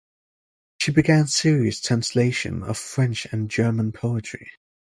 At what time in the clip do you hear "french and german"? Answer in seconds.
2.79-3.91